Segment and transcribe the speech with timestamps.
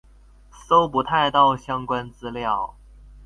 [0.51, 2.73] 搜不太到相關資料